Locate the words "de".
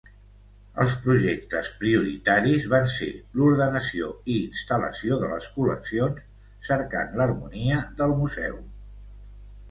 5.25-5.29